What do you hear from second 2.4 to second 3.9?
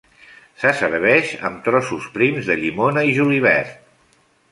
de llimona i julivert.